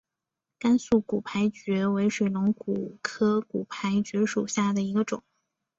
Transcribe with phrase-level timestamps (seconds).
[0.57, 5.21] 甘肃骨牌蕨为水龙骨科骨牌蕨属下的一个种。